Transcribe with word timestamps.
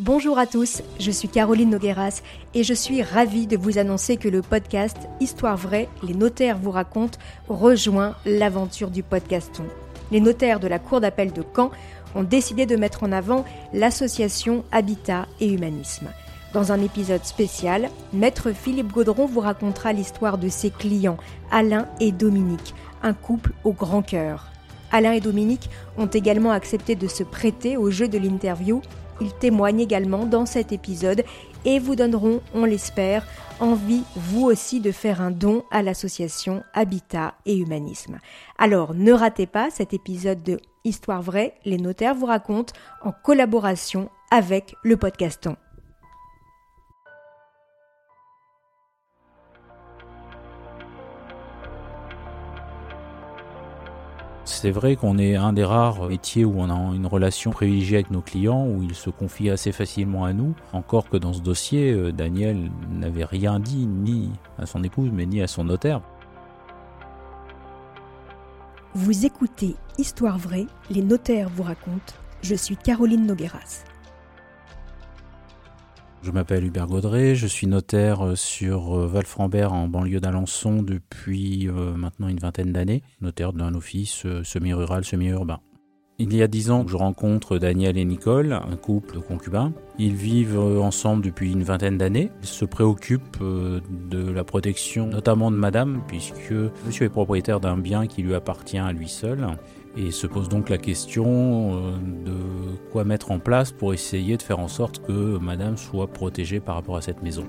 Bonjour 0.00 0.38
à 0.38 0.46
tous, 0.46 0.80
je 1.00 1.10
suis 1.10 1.26
Caroline 1.26 1.70
Nogueras 1.70 2.22
et 2.54 2.62
je 2.62 2.72
suis 2.72 3.02
ravie 3.02 3.48
de 3.48 3.56
vous 3.56 3.78
annoncer 3.78 4.16
que 4.16 4.28
le 4.28 4.42
podcast 4.42 4.96
Histoire 5.18 5.56
vraie, 5.56 5.88
les 6.04 6.14
notaires 6.14 6.56
vous 6.56 6.70
racontent 6.70 7.18
rejoint 7.48 8.14
l'aventure 8.24 8.90
du 8.92 9.02
podcaston. 9.02 9.64
Les 10.12 10.20
notaires 10.20 10.60
de 10.60 10.68
la 10.68 10.78
Cour 10.78 11.00
d'appel 11.00 11.32
de 11.32 11.42
Caen 11.42 11.72
ont 12.14 12.22
décidé 12.22 12.64
de 12.64 12.76
mettre 12.76 13.02
en 13.02 13.10
avant 13.10 13.44
l'association 13.72 14.64
Habitat 14.70 15.26
et 15.40 15.52
Humanisme. 15.52 16.06
Dans 16.52 16.70
un 16.70 16.80
épisode 16.80 17.24
spécial, 17.24 17.90
Maître 18.12 18.52
Philippe 18.52 18.92
Gaudron 18.92 19.26
vous 19.26 19.40
racontera 19.40 19.92
l'histoire 19.92 20.38
de 20.38 20.48
ses 20.48 20.70
clients, 20.70 21.18
Alain 21.50 21.88
et 21.98 22.12
Dominique, 22.12 22.72
un 23.02 23.14
couple 23.14 23.50
au 23.64 23.72
grand 23.72 24.02
cœur. 24.02 24.52
Alain 24.92 25.10
et 25.10 25.20
Dominique 25.20 25.68
ont 25.98 26.06
également 26.06 26.52
accepté 26.52 26.94
de 26.94 27.08
se 27.08 27.24
prêter 27.24 27.76
au 27.76 27.90
jeu 27.90 28.06
de 28.06 28.16
l'interview 28.16 28.80
ils 29.20 29.32
témoignent 29.34 29.80
également 29.80 30.24
dans 30.24 30.46
cet 30.46 30.72
épisode 30.72 31.24
et 31.64 31.78
vous 31.78 31.96
donneront, 31.96 32.40
on 32.54 32.64
l'espère, 32.64 33.26
envie 33.60 34.02
vous 34.16 34.44
aussi 34.44 34.80
de 34.80 34.92
faire 34.92 35.20
un 35.20 35.30
don 35.30 35.64
à 35.70 35.82
l'association 35.82 36.62
Habitat 36.74 37.34
et 37.46 37.56
Humanisme. 37.56 38.18
Alors 38.58 38.94
ne 38.94 39.12
ratez 39.12 39.46
pas 39.46 39.70
cet 39.70 39.92
épisode 39.92 40.42
de 40.42 40.58
Histoire 40.84 41.22
vraie, 41.22 41.54
les 41.64 41.76
notaires 41.76 42.14
vous 42.14 42.26
racontent 42.26 42.72
en 43.02 43.12
collaboration 43.12 44.08
avec 44.30 44.74
le 44.82 44.96
podcaston. 44.96 45.56
C'est 54.60 54.72
vrai 54.72 54.96
qu'on 54.96 55.18
est 55.18 55.36
un 55.36 55.52
des 55.52 55.62
rares 55.62 56.08
métiers 56.08 56.44
où 56.44 56.54
on 56.58 56.68
a 56.68 56.92
une 56.92 57.06
relation 57.06 57.52
privilégiée 57.52 57.98
avec 57.98 58.10
nos 58.10 58.22
clients, 58.22 58.66
où 58.66 58.82
ils 58.82 58.96
se 58.96 59.08
confient 59.08 59.50
assez 59.50 59.70
facilement 59.70 60.24
à 60.24 60.32
nous. 60.32 60.52
Encore 60.72 61.08
que 61.08 61.16
dans 61.16 61.32
ce 61.32 61.40
dossier, 61.40 61.92
euh, 61.92 62.10
Daniel 62.10 62.68
n'avait 62.90 63.24
rien 63.24 63.60
dit 63.60 63.86
ni 63.86 64.30
à 64.58 64.66
son 64.66 64.82
épouse, 64.82 65.10
mais 65.12 65.26
ni 65.26 65.40
à 65.42 65.46
son 65.46 65.62
notaire. 65.62 66.00
Vous 68.94 69.26
écoutez 69.26 69.76
Histoire 69.96 70.38
vraie, 70.38 70.66
les 70.90 71.02
notaires 71.02 71.50
vous 71.54 71.62
racontent. 71.62 72.14
Je 72.42 72.56
suis 72.56 72.76
Caroline 72.76 73.26
Nogueras. 73.26 73.84
Je 76.22 76.32
m'appelle 76.32 76.64
Hubert 76.64 76.88
Gaudret, 76.88 77.36
je 77.36 77.46
suis 77.46 77.68
notaire 77.68 78.26
euh, 78.26 78.34
sur 78.34 78.98
euh, 78.98 79.06
Val-Frambert 79.06 79.72
en 79.72 79.86
banlieue 79.86 80.20
d'Alençon 80.20 80.82
depuis 80.82 81.68
euh, 81.68 81.94
maintenant 81.94 82.26
une 82.28 82.38
vingtaine 82.38 82.72
d'années, 82.72 83.02
notaire 83.20 83.52
d'un 83.52 83.74
office 83.74 84.26
semi-rural, 84.42 85.04
semi-urbain. 85.04 85.60
Il 86.18 86.34
y 86.34 86.42
a 86.42 86.48
dix 86.48 86.72
ans, 86.72 86.84
je 86.88 86.96
rencontre 86.96 87.58
Daniel 87.58 87.96
et 87.96 88.04
Nicole, 88.04 88.52
un 88.52 88.76
couple 88.76 89.20
concubins. 89.20 89.72
Ils 90.00 90.16
vivent 90.16 90.58
ensemble 90.58 91.24
depuis 91.24 91.52
une 91.52 91.62
vingtaine 91.62 91.96
d'années. 91.96 92.32
Ils 92.42 92.48
se 92.48 92.64
préoccupent 92.64 93.38
de 93.40 94.28
la 94.28 94.42
protection, 94.42 95.06
notamment 95.06 95.52
de 95.52 95.56
madame, 95.56 96.02
puisque 96.08 96.52
monsieur 96.84 97.06
est 97.06 97.10
propriétaire 97.10 97.60
d'un 97.60 97.78
bien 97.78 98.08
qui 98.08 98.22
lui 98.22 98.34
appartient 98.34 98.78
à 98.78 98.90
lui 98.90 99.08
seul. 99.08 99.46
Et 100.00 100.12
se 100.12 100.28
pose 100.28 100.48
donc 100.48 100.68
la 100.68 100.78
question 100.78 101.26
euh, 101.26 101.98
de 102.24 102.36
quoi 102.92 103.02
mettre 103.02 103.32
en 103.32 103.40
place 103.40 103.72
pour 103.72 103.92
essayer 103.92 104.36
de 104.36 104.42
faire 104.42 104.60
en 104.60 104.68
sorte 104.68 105.04
que 105.04 105.38
Madame 105.38 105.76
soit 105.76 106.06
protégée 106.06 106.60
par 106.60 106.76
rapport 106.76 106.96
à 106.96 107.02
cette 107.02 107.20
maison. 107.20 107.44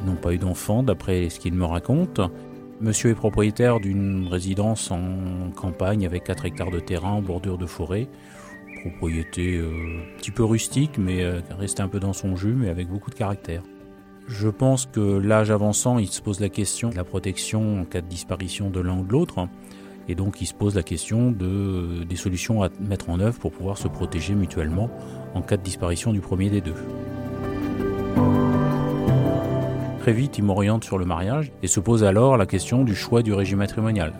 Ils 0.00 0.04
n'ont 0.04 0.16
pas 0.16 0.34
eu 0.34 0.38
d'enfants 0.38 0.82
d'après 0.82 1.30
ce 1.30 1.40
qu'ils 1.40 1.54
me 1.54 1.64
racontent. 1.64 2.30
Monsieur 2.82 3.12
est 3.12 3.14
propriétaire 3.14 3.80
d'une 3.80 4.28
résidence 4.28 4.90
en 4.90 5.50
campagne 5.56 6.04
avec 6.04 6.24
4 6.24 6.44
hectares 6.44 6.70
de 6.70 6.80
terrain 6.80 7.12
en 7.12 7.22
bordure 7.22 7.56
de 7.56 7.64
forêt. 7.66 8.06
Propriété 8.82 9.56
euh, 9.56 9.70
un 10.14 10.18
petit 10.18 10.30
peu 10.30 10.44
rustique, 10.44 10.98
mais 10.98 11.24
euh, 11.24 11.40
restée 11.58 11.82
un 11.82 11.88
peu 11.88 12.00
dans 12.00 12.12
son 12.12 12.36
jus, 12.36 12.52
mais 12.52 12.68
avec 12.68 12.86
beaucoup 12.88 13.08
de 13.08 13.14
caractère. 13.14 13.62
Je 14.30 14.48
pense 14.48 14.86
que 14.86 15.00
l'âge 15.00 15.50
avançant, 15.50 15.98
il 15.98 16.06
se 16.06 16.22
pose 16.22 16.38
la 16.38 16.48
question 16.48 16.90
de 16.90 16.96
la 16.96 17.02
protection 17.02 17.80
en 17.80 17.84
cas 17.84 18.00
de 18.00 18.06
disparition 18.06 18.70
de 18.70 18.78
l'un 18.78 18.98
ou 18.98 19.04
de 19.04 19.10
l'autre. 19.10 19.48
Et 20.08 20.14
donc 20.14 20.40
il 20.40 20.46
se 20.46 20.54
pose 20.54 20.76
la 20.76 20.84
question 20.84 21.32
de, 21.32 22.04
des 22.04 22.16
solutions 22.16 22.62
à 22.62 22.68
mettre 22.80 23.10
en 23.10 23.18
œuvre 23.18 23.38
pour 23.40 23.50
pouvoir 23.50 23.76
se 23.76 23.88
protéger 23.88 24.34
mutuellement 24.34 24.88
en 25.34 25.42
cas 25.42 25.56
de 25.56 25.62
disparition 25.62 26.12
du 26.12 26.20
premier 26.20 26.48
des 26.48 26.60
deux. 26.60 26.74
Très 29.98 30.12
vite, 30.12 30.38
il 30.38 30.44
m'oriente 30.44 30.84
sur 30.84 30.96
le 30.96 31.04
mariage 31.04 31.52
et 31.62 31.66
se 31.66 31.80
pose 31.80 32.04
alors 32.04 32.36
la 32.36 32.46
question 32.46 32.84
du 32.84 32.94
choix 32.94 33.22
du 33.22 33.34
régime 33.34 33.58
matrimonial. 33.58 34.12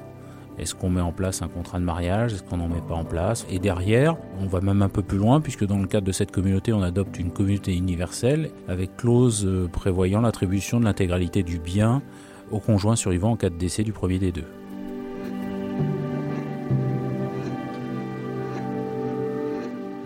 Est-ce 0.59 0.75
qu'on 0.75 0.91
met 0.91 1.01
en 1.01 1.13
place 1.13 1.43
un 1.43 1.49
contrat 1.49 1.79
de 1.79 1.85
mariage? 1.85 2.35
Est-ce 2.35 2.43
qu'on 2.43 2.59
n'en 2.59 2.69
met 2.69 2.83
pas 2.87 2.95
en 2.95 3.05
place? 3.05 3.47
Et 3.49 3.59
derrière, 3.59 4.17
on 4.41 4.47
va 4.47 4.61
même 4.61 4.83
un 4.83 4.89
peu 4.89 5.03
plus 5.03 5.19
loin, 5.19 5.41
puisque 5.41 5.67
dans 5.67 5.79
le 5.79 5.87
cadre 5.87 6.07
de 6.07 6.13
cette 6.13 6.33
communauté, 6.33 6.73
on 6.73 6.83
adopte 6.83 7.19
une 7.19 7.31
communauté 7.31 7.75
universelle, 7.75 8.51
avec 8.69 8.97
clause 8.97 9.47
euh, 9.47 9.69
prévoyant 9.69 10.21
l'attribution 10.21 10.79
de 10.81 10.85
l'intégralité 10.85 11.43
du 11.43 11.59
bien 11.59 12.03
au 12.51 12.59
conjoint 12.59 12.97
survivant 12.97 13.33
en 13.33 13.37
cas 13.37 13.49
de 13.49 13.57
décès 13.57 13.85
du 13.85 13.93
premier 13.93 14.19
des 14.19 14.33
deux. 14.33 14.45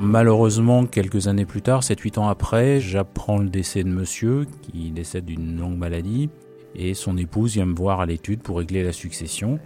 Malheureusement, 0.01 0.85
quelques 0.85 1.29
années 1.29 1.47
plus 1.47 1.63
tard, 1.63 1.81
7-8 1.81 2.19
ans 2.19 2.29
après, 2.29 2.79
j'apprends 2.79 3.39
le 3.39 3.49
décès 3.49 3.83
de 3.83 3.89
monsieur, 3.89 4.47
qui 4.61 4.91
décède 4.91 5.25
d'une 5.25 5.59
longue 5.59 5.79
maladie, 5.79 6.29
et 6.75 6.93
son 6.93 7.17
épouse 7.17 7.55
vient 7.55 7.65
me 7.65 7.75
voir 7.75 8.01
à 8.01 8.07
l'étude 8.07 8.41
pour 8.41 8.59
régler 8.59 8.83
la 8.83 8.93
succession. 8.93 9.59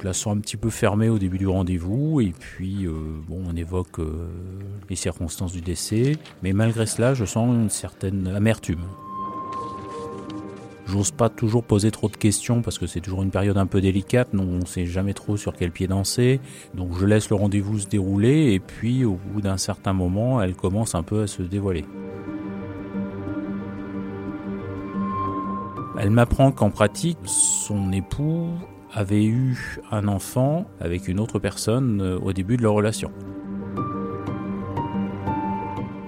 Je 0.00 0.04
la 0.04 0.12
sens 0.12 0.36
un 0.36 0.40
petit 0.40 0.56
peu 0.56 0.68
fermée 0.68 1.08
au 1.08 1.18
début 1.18 1.38
du 1.38 1.46
rendez-vous 1.46 2.20
et 2.20 2.32
puis 2.38 2.86
euh, 2.86 2.92
bon, 3.26 3.42
on 3.48 3.56
évoque 3.56 3.98
euh, 3.98 4.28
les 4.90 4.96
circonstances 4.96 5.52
du 5.52 5.62
décès, 5.62 6.16
mais 6.42 6.52
malgré 6.52 6.84
cela, 6.84 7.14
je 7.14 7.24
sens 7.24 7.48
une 7.48 7.70
certaine 7.70 8.26
amertume. 8.28 8.84
J'ose 10.86 11.10
pas 11.10 11.28
toujours 11.28 11.64
poser 11.64 11.90
trop 11.90 12.08
de 12.08 12.16
questions 12.16 12.62
parce 12.62 12.78
que 12.78 12.86
c'est 12.86 13.00
toujours 13.00 13.22
une 13.22 13.30
période 13.30 13.56
un 13.56 13.66
peu 13.66 13.80
délicate, 13.80 14.28
on 14.34 14.44
ne 14.44 14.66
sait 14.66 14.86
jamais 14.86 15.14
trop 15.14 15.36
sur 15.36 15.54
quel 15.54 15.72
pied 15.72 15.88
danser. 15.88 16.40
Donc 16.74 16.96
je 16.96 17.06
laisse 17.06 17.30
le 17.30 17.36
rendez-vous 17.36 17.78
se 17.78 17.88
dérouler 17.88 18.52
et 18.52 18.60
puis 18.60 19.04
au 19.04 19.18
bout 19.32 19.40
d'un 19.40 19.56
certain 19.56 19.94
moment, 19.94 20.42
elle 20.42 20.54
commence 20.54 20.94
un 20.94 21.02
peu 21.02 21.22
à 21.22 21.26
se 21.26 21.42
dévoiler. 21.42 21.84
Elle 25.98 26.10
m'apprend 26.10 26.52
qu'en 26.52 26.70
pratique, 26.70 27.18
son 27.24 27.90
époux 27.92 28.50
avait 28.96 29.26
eu 29.26 29.78
un 29.92 30.08
enfant 30.08 30.64
avec 30.80 31.06
une 31.06 31.20
autre 31.20 31.38
personne 31.38 32.00
euh, 32.00 32.18
au 32.18 32.32
début 32.32 32.56
de 32.56 32.62
leur 32.62 32.72
relation. 32.72 33.12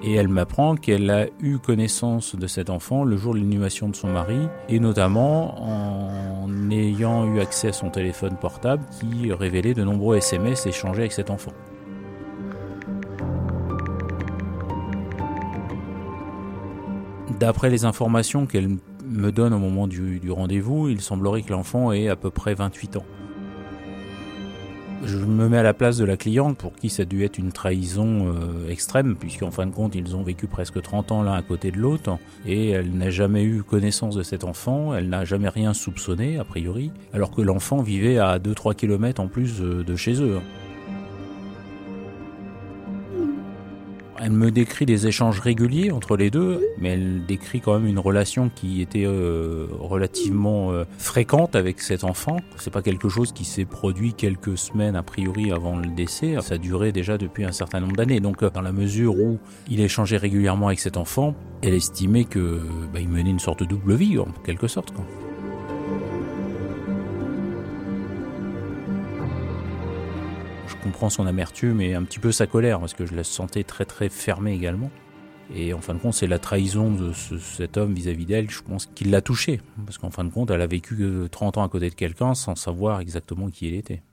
Et 0.01 0.15
elle 0.15 0.27
m'apprend 0.27 0.75
qu'elle 0.75 1.09
a 1.11 1.27
eu 1.39 1.59
connaissance 1.59 2.35
de 2.35 2.47
cet 2.47 2.71
enfant 2.71 3.03
le 3.03 3.15
jour 3.15 3.35
de 3.35 3.39
l'inhumation 3.39 3.89
de 3.89 3.95
son 3.95 4.07
mari, 4.07 4.39
et 4.67 4.79
notamment 4.79 5.61
en 5.61 6.71
ayant 6.71 7.27
eu 7.27 7.39
accès 7.41 7.67
à 7.67 7.73
son 7.73 7.91
téléphone 7.91 8.35
portable 8.37 8.83
qui 8.99 9.31
révélait 9.31 9.75
de 9.75 9.83
nombreux 9.83 10.17
SMS 10.17 10.65
échangés 10.65 11.01
avec 11.01 11.11
cet 11.11 11.29
enfant. 11.29 11.51
D'après 17.39 17.69
les 17.69 17.85
informations 17.85 18.47
qu'elle 18.47 18.77
me 19.09 19.31
donne 19.31 19.53
au 19.53 19.59
moment 19.59 19.87
du, 19.87 20.21
rendez-vous, 20.29 20.89
il 20.89 21.01
semblerait 21.01 21.41
que 21.41 21.51
l'enfant 21.51 21.91
ait 21.91 22.07
à 22.07 22.15
peu 22.15 22.29
près 22.29 22.53
28 22.53 22.97
ans. 22.97 23.05
Je 25.05 25.17
me 25.17 25.47
mets 25.47 25.57
à 25.57 25.63
la 25.63 25.73
place 25.73 25.95
de 25.95 26.03
la 26.03 26.17
cliente 26.17 26.57
pour 26.57 26.73
qui 26.73 26.89
ça 26.89 27.05
dû 27.05 27.23
être 27.23 27.37
une 27.37 27.53
trahison 27.53 28.33
euh, 28.33 28.69
extrême, 28.69 29.15
puisqu'en 29.15 29.49
fin 29.49 29.65
de 29.65 29.71
compte, 29.71 29.95
ils 29.95 30.15
ont 30.17 30.23
vécu 30.23 30.47
presque 30.47 30.81
30 30.81 31.13
ans 31.13 31.23
l'un 31.23 31.33
à 31.33 31.41
côté 31.41 31.71
de 31.71 31.77
l'autre, 31.77 32.17
et 32.45 32.71
elle 32.71 32.91
n'a 32.91 33.09
jamais 33.09 33.43
eu 33.43 33.63
connaissance 33.63 34.15
de 34.15 34.23
cet 34.23 34.43
enfant, 34.43 34.93
elle 34.93 35.07
n'a 35.07 35.23
jamais 35.23 35.47
rien 35.47 35.73
soupçonné, 35.73 36.37
a 36.37 36.43
priori, 36.43 36.91
alors 37.13 37.31
que 37.31 37.41
l'enfant 37.41 37.81
vivait 37.81 38.17
à 38.17 38.39
2-3 38.39 38.75
km 38.75 39.21
en 39.21 39.27
plus 39.27 39.61
de 39.61 39.95
chez 39.95 40.21
eux. 40.21 40.39
Elle 44.29 44.35
me 44.35 44.51
décrit 44.51 44.85
des 44.85 45.07
échanges 45.07 45.39
réguliers 45.39 45.89
entre 45.89 46.15
les 46.15 46.29
deux, 46.29 46.61
mais 46.77 46.89
elle 46.89 47.25
décrit 47.25 47.61
quand 47.61 47.79
même 47.79 47.87
une 47.87 47.97
relation 47.97 48.51
qui 48.53 48.79
était 48.79 49.07
euh, 49.07 49.65
relativement 49.79 50.71
euh, 50.71 50.83
fréquente 50.99 51.55
avec 51.55 51.81
cet 51.81 52.03
enfant. 52.03 52.37
C'est 52.57 52.71
pas 52.71 52.83
quelque 52.83 53.09
chose 53.09 53.31
qui 53.31 53.43
s'est 53.43 53.65
produit 53.65 54.13
quelques 54.13 54.55
semaines 54.55 54.95
a 54.95 55.01
priori 55.01 55.51
avant 55.51 55.77
le 55.79 55.87
décès. 55.87 56.35
Ça 56.41 56.59
durait 56.59 56.91
déjà 56.91 57.17
depuis 57.17 57.43
un 57.43 57.51
certain 57.51 57.79
nombre 57.79 57.95
d'années. 57.95 58.19
Donc, 58.19 58.43
euh, 58.43 58.51
dans 58.51 58.61
la 58.61 58.71
mesure 58.71 59.19
où 59.19 59.39
il 59.67 59.79
échangeait 59.79 60.17
régulièrement 60.17 60.67
avec 60.67 60.79
cet 60.79 60.95
enfant, 60.95 61.33
elle 61.63 61.73
estimait 61.73 62.25
que 62.25 62.61
bah, 62.93 62.99
menait 62.99 63.31
une 63.31 63.39
sorte 63.39 63.61
de 63.61 63.65
double 63.65 63.95
vie 63.95 64.19
en 64.19 64.27
quelque 64.45 64.67
sorte. 64.67 64.93
Comprends 70.77 71.09
son 71.09 71.25
amertume 71.25 71.81
et 71.81 71.95
un 71.95 72.03
petit 72.03 72.19
peu 72.19 72.31
sa 72.31 72.47
colère, 72.47 72.79
parce 72.79 72.93
que 72.93 73.05
je 73.05 73.15
la 73.15 73.23
sentais 73.23 73.63
très 73.63 73.85
très 73.85 74.09
fermée 74.09 74.53
également. 74.53 74.91
Et 75.55 75.73
en 75.73 75.81
fin 75.81 75.95
de 75.95 75.99
compte, 75.99 76.13
c'est 76.13 76.27
la 76.27 76.37
trahison 76.37 76.91
de 76.91 77.11
cet 77.13 77.77
homme 77.77 77.93
vis-à-vis 77.93 78.25
d'elle, 78.25 78.49
je 78.51 78.61
pense, 78.61 78.85
qu'il 78.85 79.09
l'a 79.09 79.21
touchée. 79.21 79.61
Parce 79.85 79.97
qu'en 79.97 80.11
fin 80.11 80.23
de 80.23 80.29
compte, 80.29 80.51
elle 80.51 80.61
a 80.61 80.67
vécu 80.67 81.03
30 81.31 81.57
ans 81.57 81.63
à 81.63 81.69
côté 81.69 81.89
de 81.89 81.95
quelqu'un 81.95 82.35
sans 82.35 82.55
savoir 82.55 82.99
exactement 82.99 83.49
qui 83.49 83.67
il 83.67 83.73
était. 83.73 84.03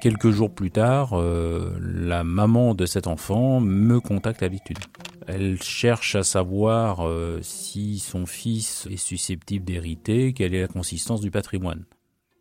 Quelques 0.00 0.30
jours 0.30 0.52
plus 0.52 0.70
tard, 0.70 1.14
euh, 1.14 1.76
la 1.80 2.22
maman 2.22 2.74
de 2.74 2.86
cet 2.86 3.08
enfant 3.08 3.60
me 3.60 3.98
contacte 3.98 4.42
à 4.42 4.48
l'étude. 4.48 4.78
Elle 5.26 5.60
cherche 5.60 6.14
à 6.14 6.22
savoir 6.22 7.06
euh, 7.06 7.40
si 7.42 7.98
son 7.98 8.24
fils 8.24 8.86
est 8.90 8.96
susceptible 8.96 9.64
d'hériter, 9.64 10.32
quelle 10.32 10.54
est 10.54 10.62
la 10.62 10.68
consistance 10.68 11.20
du 11.20 11.30
patrimoine. 11.30 11.84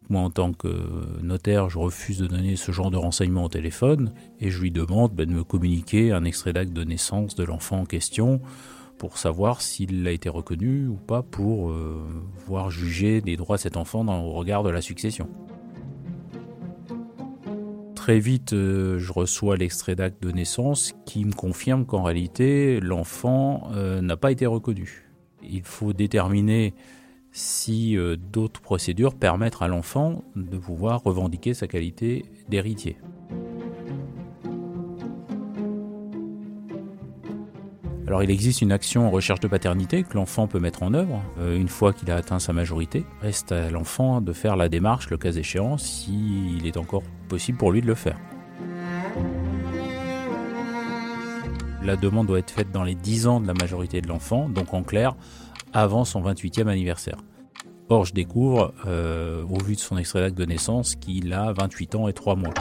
Moi, 0.09 0.21
en 0.21 0.29
tant 0.29 0.53
que 0.53 0.67
notaire, 1.21 1.69
je 1.69 1.77
refuse 1.77 2.19
de 2.19 2.27
donner 2.27 2.55
ce 2.55 2.71
genre 2.71 2.91
de 2.91 2.97
renseignements 2.97 3.43
au 3.43 3.49
téléphone 3.49 4.13
et 4.39 4.49
je 4.49 4.61
lui 4.61 4.71
demande 4.71 5.13
ben, 5.13 5.27
de 5.27 5.33
me 5.33 5.43
communiquer 5.43 6.13
un 6.13 6.23
extrait 6.23 6.53
d'acte 6.53 6.71
de 6.71 6.83
naissance 6.83 7.35
de 7.35 7.43
l'enfant 7.43 7.81
en 7.81 7.85
question 7.85 8.39
pour 8.97 9.17
savoir 9.17 9.61
s'il 9.61 10.07
a 10.07 10.11
été 10.11 10.29
reconnu 10.29 10.87
ou 10.87 10.95
pas 10.95 11.21
pour 11.21 11.69
euh, 11.69 12.03
voir 12.47 12.71
juger 12.71 13.21
des 13.21 13.35
droits 13.35 13.57
de 13.57 13.61
cet 13.61 13.77
enfant 13.77 14.03
dans 14.03 14.21
le 14.21 14.29
regard 14.29 14.63
de 14.63 14.69
la 14.69 14.81
succession. 14.81 15.29
Très 17.95 18.19
vite, 18.19 18.53
euh, 18.53 18.99
je 18.99 19.11
reçois 19.11 19.57
l'extrait 19.57 19.95
d'acte 19.95 20.23
de 20.23 20.31
naissance 20.31 20.95
qui 21.05 21.25
me 21.25 21.33
confirme 21.33 21.85
qu'en 21.85 22.03
réalité, 22.03 22.79
l'enfant 22.79 23.69
euh, 23.73 24.01
n'a 24.01 24.15
pas 24.15 24.31
été 24.31 24.45
reconnu. 24.45 25.09
Il 25.43 25.63
faut 25.63 25.93
déterminer 25.93 26.73
si 27.31 27.97
euh, 27.97 28.15
d'autres 28.15 28.61
procédures 28.61 29.15
permettent 29.15 29.61
à 29.61 29.67
l'enfant 29.67 30.23
de 30.35 30.57
pouvoir 30.57 31.03
revendiquer 31.03 31.53
sa 31.53 31.67
qualité 31.67 32.25
d'héritier. 32.49 32.97
Alors 38.07 38.23
il 38.23 38.31
existe 38.31 38.61
une 38.61 38.71
action 38.71 39.05
en 39.05 39.11
recherche 39.11 39.41
de 39.41 39.49
paternité 39.49 40.03
que 40.03 40.13
l'enfant 40.13 40.47
peut 40.47 40.61
mettre 40.61 40.81
en 40.81 40.93
œuvre 40.93 41.21
euh, 41.39 41.57
une 41.57 41.67
fois 41.67 41.91
qu'il 41.91 42.09
a 42.09 42.15
atteint 42.15 42.39
sa 42.39 42.53
majorité. 42.53 43.05
Reste 43.21 43.51
à 43.51 43.69
l'enfant 43.69 44.21
de 44.21 44.31
faire 44.31 44.55
la 44.55 44.69
démarche 44.69 45.09
le 45.09 45.17
cas 45.17 45.33
échéant 45.33 45.77
s'il 45.77 46.65
est 46.65 46.77
encore 46.77 47.03
possible 47.27 47.57
pour 47.57 47.73
lui 47.73 47.81
de 47.81 47.87
le 47.87 47.95
faire. 47.95 48.17
La 51.83 51.97
demande 51.97 52.27
doit 52.27 52.39
être 52.39 52.51
faite 52.51 52.71
dans 52.71 52.83
les 52.83 52.95
10 52.95 53.27
ans 53.27 53.39
de 53.39 53.47
la 53.47 53.53
majorité 53.53 54.01
de 54.01 54.07
l'enfant, 54.07 54.49
donc 54.49 54.73
en 54.73 54.83
clair, 54.83 55.15
avant 55.77 56.05
son 56.05 56.23
28e 56.23 56.67
anniversaire. 56.67 57.17
Or, 57.89 58.03
je 58.03 58.13
découvre, 58.13 58.73
euh, 58.87 59.43
au 59.43 59.63
vu 59.63 59.75
de 59.75 59.79
son 59.79 59.95
extrait 59.95 60.21
d'acte 60.21 60.35
de 60.35 60.43
naissance, 60.43 60.95
qu'il 60.95 61.31
a 61.33 61.53
28 61.53 61.93
ans 61.93 62.07
et 62.07 62.13
3 62.13 62.35
mois. 62.35 62.53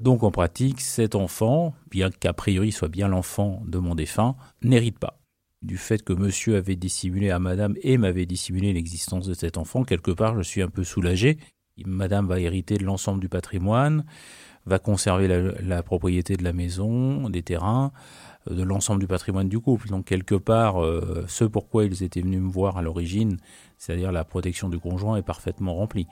Donc 0.00 0.24
en 0.24 0.32
pratique, 0.32 0.80
cet 0.80 1.14
enfant, 1.14 1.74
bien 1.92 2.10
qu'a 2.10 2.32
priori 2.32 2.72
soit 2.72 2.88
bien 2.88 3.06
l'enfant 3.06 3.62
de 3.66 3.78
mon 3.78 3.94
défunt, 3.94 4.34
n'hérite 4.62 4.98
pas. 4.98 5.20
Du 5.62 5.76
fait 5.76 6.02
que 6.02 6.12
monsieur 6.12 6.56
avait 6.56 6.74
dissimulé 6.74 7.30
à 7.30 7.38
madame 7.38 7.76
et 7.82 7.98
m'avait 7.98 8.26
dissimulé 8.26 8.72
l'existence 8.72 9.28
de 9.28 9.34
cet 9.34 9.58
enfant, 9.58 9.84
quelque 9.84 10.10
part 10.10 10.34
je 10.36 10.42
suis 10.42 10.62
un 10.62 10.68
peu 10.68 10.82
soulagé. 10.82 11.38
Madame 11.86 12.26
va 12.26 12.40
hériter 12.40 12.76
de 12.78 12.84
l'ensemble 12.84 13.20
du 13.20 13.28
patrimoine, 13.28 14.04
va 14.66 14.78
conserver 14.78 15.28
la, 15.62 15.82
propriété 15.82 16.36
de 16.36 16.44
la 16.44 16.52
maison, 16.52 17.28
des 17.28 17.42
terrains, 17.42 17.92
euh, 18.48 18.54
de 18.54 18.62
l'ensemble 18.62 19.00
du 19.00 19.06
patrimoine 19.06 19.48
du 19.48 19.58
couple. 19.58 19.88
Donc 19.88 20.06
quelque 20.06 20.34
part, 20.34 20.82
euh, 20.82 21.24
ce 21.28 21.44
pourquoi 21.44 21.84
ils 21.84 22.02
étaient 22.02 22.20
venus 22.20 22.40
me 22.40 22.50
voir 22.50 22.76
à 22.78 22.82
l'origine, 22.82 23.38
c'est-à-dire 23.78 24.12
la 24.12 24.24
protection 24.24 24.68
du 24.68 24.78
conjoint, 24.78 25.16
est 25.16 25.22
parfaitement 25.22 25.74
rempli. 25.74 26.06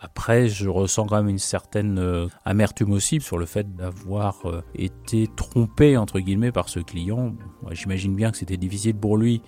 Après, 0.00 0.48
je 0.48 0.68
ressens 0.68 1.06
quand 1.06 1.16
même 1.16 1.28
une 1.28 1.38
certaine 1.38 1.98
euh, 1.98 2.28
amertume 2.44 2.92
aussi 2.92 3.20
sur 3.20 3.36
le 3.36 3.46
fait 3.46 3.74
d'avoir 3.74 4.46
euh, 4.46 4.62
été 4.76 5.28
trompé, 5.34 5.96
entre 5.96 6.20
guillemets, 6.20 6.52
par 6.52 6.68
ce 6.68 6.78
client. 6.78 7.34
J'imagine 7.72 8.14
bien 8.14 8.30
que 8.30 8.36
c'était 8.36 8.56
difficile 8.56 8.94
pour 8.94 9.16
lui, 9.16 9.42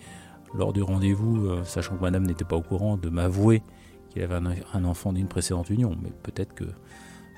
lors 0.54 0.72
du 0.72 0.82
rendez-vous, 0.82 1.64
sachant 1.64 1.96
que 1.96 2.02
madame 2.02 2.26
n'était 2.26 2.44
pas 2.44 2.56
au 2.56 2.62
courant, 2.62 2.96
de 2.96 3.08
m'avouer 3.08 3.62
qu'il 4.10 4.22
avait 4.22 4.40
un, 4.74 4.84
enfant 4.84 5.12
d'une 5.12 5.28
précédente 5.28 5.70
union. 5.70 5.96
Mais 6.02 6.10
peut-être 6.22 6.54
que 6.54 6.64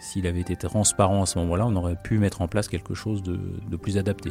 s'il 0.01 0.27
avait 0.27 0.41
été 0.41 0.57
transparent 0.57 1.23
à 1.23 1.27
ce 1.27 1.39
moment-là, 1.39 1.67
on 1.67 1.77
aurait 1.77 1.97
pu 2.03 2.19
mettre 2.19 2.43
en 2.43 2.49
place 2.49 2.69
quelque 2.69 2.95
chose 2.95 3.23
de 3.23 3.77
plus 3.77 3.99
adapté. 3.99 4.31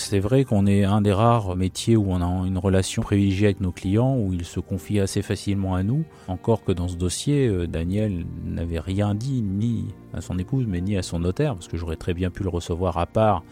C'est 0.00 0.20
vrai 0.20 0.44
qu'on 0.44 0.66
est 0.66 0.84
un 0.84 1.00
des 1.00 1.12
rares 1.12 1.56
métiers 1.56 1.96
où 1.96 2.12
on 2.12 2.22
a 2.22 2.46
une 2.46 2.56
relation 2.56 3.02
privilégiée 3.02 3.48
avec 3.48 3.60
nos 3.60 3.72
clients, 3.72 4.16
où 4.16 4.32
ils 4.32 4.44
se 4.44 4.60
confient 4.60 5.00
assez 5.00 5.22
facilement 5.22 5.74
à 5.74 5.82
nous. 5.82 6.04
Encore 6.28 6.62
que 6.62 6.70
dans 6.70 6.86
ce 6.86 6.94
dossier, 6.94 7.48
euh, 7.48 7.66
Daniel 7.66 8.24
n'avait 8.44 8.78
rien 8.78 9.16
dit 9.16 9.42
ni 9.42 9.86
à 10.14 10.20
son 10.20 10.38
épouse, 10.38 10.66
mais 10.68 10.80
ni 10.80 10.96
à 10.96 11.02
son 11.02 11.18
notaire, 11.18 11.54
parce 11.54 11.66
que 11.66 11.76
j'aurais 11.76 11.96
très 11.96 12.14
bien 12.14 12.30
pu 12.30 12.44
le 12.44 12.48
recevoir 12.48 12.96
à 12.96 13.06
part 13.06 13.42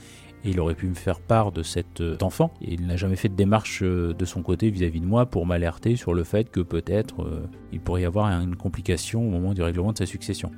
et 0.46 0.50
il 0.50 0.60
aurait 0.60 0.74
pu 0.74 0.86
me 0.86 0.94
faire 0.94 1.20
part 1.20 1.52
de 1.52 1.62
cet 1.62 2.00
euh, 2.00 2.16
enfant. 2.22 2.52
Et 2.62 2.74
il 2.74 2.86
n'a 2.86 2.96
jamais 2.96 3.16
fait 3.16 3.28
de 3.28 3.34
démarche 3.34 3.82
euh, 3.82 4.14
de 4.14 4.24
son 4.24 4.42
côté 4.42 4.70
vis-à-vis 4.70 5.00
de 5.00 5.06
moi 5.06 5.26
pour 5.26 5.44
m'alerter 5.44 5.96
sur 5.96 6.14
le 6.14 6.24
fait 6.24 6.50
que 6.50 6.60
peut-être 6.60 7.26
il 7.72 7.80
pourrait 7.80 8.02
y 8.02 8.04
avoir 8.04 8.26
une 8.26 8.56
complication 8.56 9.26
au 9.26 9.30
moment 9.30 9.52
du 9.52 9.62
règlement 9.62 9.92
de 9.92 9.98
sa 9.98 10.06
succession 10.06 10.50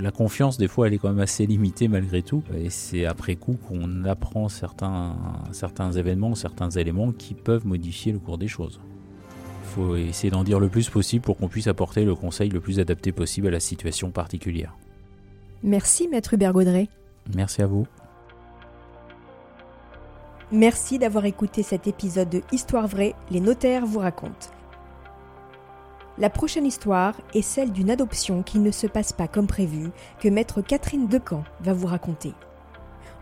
la 0.00 0.10
confiance, 0.10 0.58
des 0.58 0.68
fois, 0.68 0.86
elle 0.86 0.94
est 0.94 0.98
quand 0.98 1.08
même 1.08 1.20
assez 1.20 1.46
limitée 1.46 1.88
malgré 1.88 2.22
tout. 2.22 2.42
Et 2.56 2.70
c'est 2.70 3.04
après 3.04 3.36
coup 3.36 3.56
qu'on 3.68 4.04
apprend 4.04 4.48
certains, 4.48 5.16
certains 5.52 5.92
événements, 5.92 6.34
certains 6.34 6.70
éléments 6.70 7.12
qui 7.12 7.34
peuvent 7.34 7.66
modifier 7.66 8.12
le 8.12 8.18
cours 8.18 8.38
des 8.38 8.48
choses. 8.48 8.80
Il 9.62 9.68
faut 9.68 9.96
essayer 9.96 10.30
d'en 10.30 10.44
dire 10.44 10.60
le 10.60 10.68
plus 10.68 10.88
possible 10.88 11.24
pour 11.24 11.36
qu'on 11.36 11.48
puisse 11.48 11.66
apporter 11.66 12.04
le 12.04 12.14
conseil 12.14 12.48
le 12.50 12.60
plus 12.60 12.80
adapté 12.80 13.12
possible 13.12 13.48
à 13.48 13.50
la 13.50 13.60
situation 13.60 14.10
particulière. 14.10 14.76
Merci, 15.62 16.08
Maître 16.08 16.34
Hubert 16.34 16.52
Gaudret. 16.52 16.88
Merci 17.34 17.62
à 17.62 17.66
vous. 17.66 17.86
Merci 20.52 21.00
d'avoir 21.00 21.24
écouté 21.24 21.64
cet 21.64 21.88
épisode 21.88 22.28
de 22.28 22.40
Histoire 22.52 22.86
vraie, 22.86 23.16
les 23.32 23.40
notaires 23.40 23.84
vous 23.84 23.98
racontent. 23.98 24.46
La 26.18 26.30
prochaine 26.30 26.64
histoire 26.64 27.14
est 27.34 27.42
celle 27.42 27.72
d'une 27.72 27.90
adoption 27.90 28.44
qui 28.44 28.60
ne 28.60 28.70
se 28.70 28.86
passe 28.86 29.12
pas 29.12 29.26
comme 29.26 29.48
prévu, 29.48 29.90
que 30.20 30.28
maître 30.28 30.62
Catherine 30.62 31.08
Decamp 31.08 31.42
va 31.60 31.72
vous 31.72 31.88
raconter. 31.88 32.32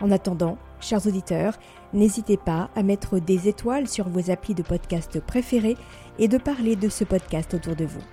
En 0.03 0.11
attendant, 0.11 0.59
chers 0.81 1.07
auditeurs, 1.07 1.55
n'hésitez 1.95 2.37
pas 2.37 2.69
à 2.77 2.83
mettre 2.83 3.19
des 3.19 3.49
étoiles 3.49 3.89
sur 3.89 4.07
vos 4.11 4.31
applis 4.31 4.55
de 4.55 4.63
podcast 4.63 5.19
préférés 5.21 5.79
et 6.19 6.29
de 6.29 6.37
parler 6.37 6.77
de 6.77 6.91
ce 6.91 7.05
podcast 7.05 7.55
autour 7.55 7.75
de 7.75 7.87
vous. 7.87 8.05